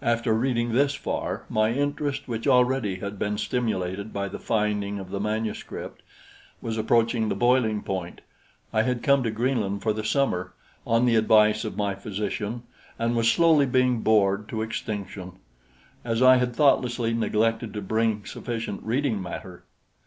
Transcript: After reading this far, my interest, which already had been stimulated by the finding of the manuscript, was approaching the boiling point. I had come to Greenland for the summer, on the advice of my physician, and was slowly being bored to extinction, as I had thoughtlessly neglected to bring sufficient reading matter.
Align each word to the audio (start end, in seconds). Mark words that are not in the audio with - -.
After 0.00 0.32
reading 0.32 0.72
this 0.72 0.94
far, 0.94 1.42
my 1.50 1.74
interest, 1.74 2.26
which 2.26 2.46
already 2.48 3.00
had 3.00 3.18
been 3.18 3.36
stimulated 3.36 4.14
by 4.14 4.26
the 4.26 4.38
finding 4.38 4.98
of 4.98 5.10
the 5.10 5.20
manuscript, 5.20 6.00
was 6.62 6.78
approaching 6.78 7.28
the 7.28 7.34
boiling 7.34 7.82
point. 7.82 8.22
I 8.72 8.80
had 8.80 9.02
come 9.02 9.22
to 9.24 9.30
Greenland 9.30 9.82
for 9.82 9.92
the 9.92 10.02
summer, 10.04 10.54
on 10.86 11.04
the 11.04 11.16
advice 11.16 11.66
of 11.66 11.76
my 11.76 11.94
physician, 11.94 12.62
and 12.98 13.14
was 13.14 13.30
slowly 13.30 13.66
being 13.66 14.00
bored 14.00 14.48
to 14.48 14.62
extinction, 14.62 15.32
as 16.02 16.22
I 16.22 16.36
had 16.36 16.56
thoughtlessly 16.56 17.12
neglected 17.12 17.74
to 17.74 17.82
bring 17.82 18.24
sufficient 18.24 18.82
reading 18.84 19.20
matter. 19.20 19.64